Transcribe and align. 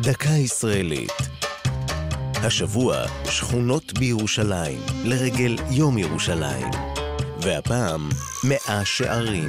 דקה 0.00 0.30
ישראלית. 0.30 1.12
השבוע, 2.34 2.96
שכונות 3.24 3.98
בירושלים, 3.98 4.78
לרגל 5.04 5.56
יום 5.70 5.98
ירושלים. 5.98 6.66
והפעם, 7.40 8.08
מאה 8.44 8.84
שערים. 8.84 9.48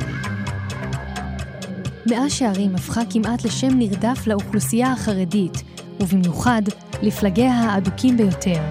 מאה 2.05 2.29
שערים 2.29 2.75
הפכה 2.75 3.01
כמעט 3.09 3.45
לשם 3.45 3.77
נרדף 3.77 4.27
לאוכלוסייה 4.27 4.91
החרדית, 4.91 5.63
ובמיוחד 5.99 6.61
לפלגיה 7.01 7.53
האדוקים 7.53 8.17
ביותר. 8.17 8.61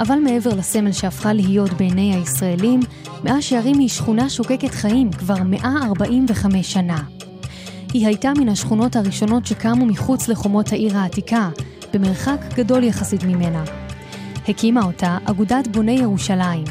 אבל 0.00 0.16
מעבר 0.18 0.50
לסמל 0.54 0.92
שהפכה 0.92 1.32
להיות 1.32 1.72
בעיני 1.72 2.14
הישראלים, 2.14 2.80
מאה 3.24 3.42
שערים 3.42 3.78
היא 3.78 3.88
שכונה 3.88 4.30
שוקקת 4.30 4.70
חיים 4.70 5.12
כבר 5.12 5.42
145 5.42 6.72
שנה. 6.72 7.02
היא 7.94 8.06
הייתה 8.06 8.32
מן 8.38 8.48
השכונות 8.48 8.96
הראשונות 8.96 9.46
שקמו 9.46 9.86
מחוץ 9.86 10.28
לחומות 10.28 10.72
העיר 10.72 10.96
העתיקה, 10.96 11.50
במרחק 11.92 12.38
גדול 12.54 12.84
יחסית 12.84 13.24
ממנה. 13.24 13.64
הקימה 14.48 14.82
אותה 14.84 15.18
אגודת 15.24 15.68
בוני 15.68 15.92
ירושלים. 15.92 16.64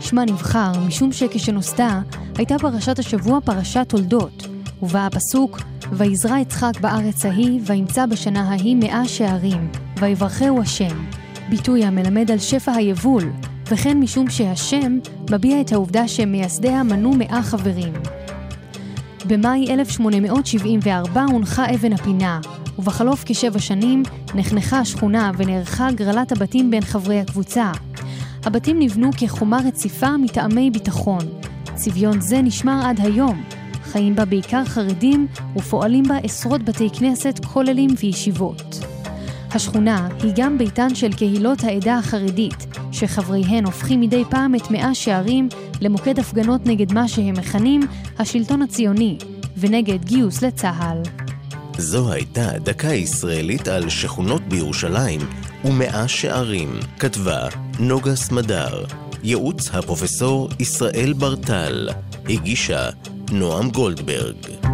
שמה 0.00 0.24
נבחר 0.24 0.72
משום 0.86 1.12
שכשנוסדה 1.12 2.00
הייתה 2.36 2.58
פרשת 2.58 2.98
השבוע 2.98 3.40
פרשת 3.40 3.86
תולדות, 3.88 4.46
ובה 4.82 5.06
הפסוק 5.06 5.60
ויזרע 5.92 6.38
יצחק 6.38 6.80
בארץ 6.80 7.24
ההיא, 7.24 7.60
וימצא 7.66 8.06
בשנה 8.06 8.50
ההיא 8.50 8.76
מאה 8.76 9.08
שערים, 9.08 9.70
ויברכהו 10.00 10.60
השם, 10.60 11.06
ביטוי 11.50 11.84
המלמד 11.84 12.30
על 12.30 12.38
שפע 12.38 12.72
היבול, 12.72 13.32
וכן 13.70 13.98
משום 13.98 14.30
שהשם 14.30 14.98
מביע 15.30 15.60
את 15.60 15.72
העובדה 15.72 16.08
שמייסדיה 16.08 16.82
מנו 16.82 17.12
מאה 17.12 17.42
חברים. 17.42 17.92
במאי 19.26 19.66
1874 19.70 21.22
הונחה 21.22 21.74
אבן 21.74 21.92
הפינה, 21.92 22.40
ובחלוף 22.78 23.24
כשבע 23.26 23.58
שנים 23.58 24.02
נחנכה 24.34 24.78
השכונה 24.78 25.30
ונערכה 25.36 25.86
הגרלת 25.88 26.32
הבתים 26.32 26.70
בין 26.70 26.80
חברי 26.80 27.20
הקבוצה. 27.20 27.72
הבתים 28.44 28.78
נבנו 28.78 29.10
כחומה 29.18 29.58
רציפה 29.66 30.16
מטעמי 30.16 30.70
ביטחון. 30.70 31.20
צביון 31.74 32.20
זה 32.20 32.42
נשמר 32.42 32.80
עד 32.84 33.00
היום. 33.00 33.44
חיים 33.82 34.16
בה 34.16 34.24
בעיקר 34.24 34.64
חרדים 34.64 35.26
ופועלים 35.56 36.04
בה 36.08 36.16
עשרות 36.16 36.62
בתי 36.62 36.88
כנסת, 36.90 37.44
כוללים 37.44 37.90
וישיבות. 38.00 38.99
השכונה 39.54 40.08
היא 40.22 40.32
גם 40.36 40.58
ביתן 40.58 40.94
של 40.94 41.12
קהילות 41.12 41.64
העדה 41.64 41.98
החרדית, 41.98 42.66
שחבריהן 42.92 43.64
הופכים 43.64 44.00
מדי 44.00 44.22
פעם 44.30 44.54
את 44.54 44.70
מאה 44.70 44.94
שערים 44.94 45.48
למוקד 45.80 46.18
הפגנות 46.18 46.60
נגד 46.66 46.92
מה 46.92 47.08
שהם 47.08 47.34
מכנים 47.34 47.80
השלטון 48.18 48.62
הציוני, 48.62 49.18
ונגד 49.56 50.04
גיוס 50.04 50.42
לצה"ל. 50.42 51.02
זו 51.78 52.12
הייתה 52.12 52.58
דקה 52.58 52.94
ישראלית 52.94 53.68
על 53.68 53.88
שכונות 53.88 54.42
בירושלים 54.42 55.20
ומאה 55.64 56.08
שערים. 56.08 56.80
כתבה 56.98 57.48
נוגה 57.78 58.16
סמדר. 58.16 58.84
ייעוץ 59.22 59.70
הפרופסור 59.72 60.48
ישראל 60.58 61.12
ברטל. 61.12 61.88
הגישה 62.28 62.90
נועם 63.32 63.70
גולדברג. 63.70 64.69